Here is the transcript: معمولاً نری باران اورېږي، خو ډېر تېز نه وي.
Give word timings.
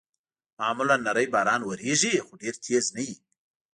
معمولاً 0.59 0.95
نری 1.05 1.27
باران 1.33 1.61
اورېږي، 1.65 2.15
خو 2.25 2.33
ډېر 2.41 2.55
تېز 2.65 2.85
نه 2.95 3.01
وي. 3.07 3.15